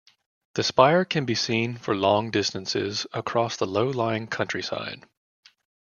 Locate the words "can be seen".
1.05-1.77